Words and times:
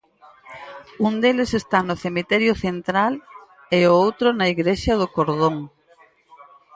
Un 1.07 1.13
deles 1.23 1.51
está 1.61 1.79
no 1.83 1.95
cemiterio 2.03 2.53
Central 2.65 3.13
e 3.77 3.79
o 3.91 3.93
outro 4.05 4.27
na 4.37 4.45
igrexa 4.53 4.93
do 5.01 5.07
Cordón. 5.15 5.55